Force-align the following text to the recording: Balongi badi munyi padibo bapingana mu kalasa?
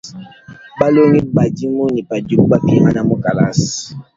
Balongi 0.79 1.21
badi 1.35 1.65
munyi 1.75 2.01
padibo 2.09 2.43
bapingana 2.51 3.01
mu 3.09 3.15
kalasa? 3.23 3.71